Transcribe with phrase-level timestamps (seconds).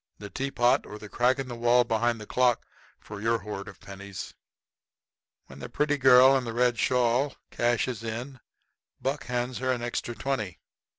[0.17, 2.65] The tea pot or the crack in the wall behind the clock
[2.99, 4.33] for your hoard of pennies."
[5.45, 8.39] When the pretty girl in the red shawl cashes in
[8.99, 10.57] Buck hands her an extra twenty.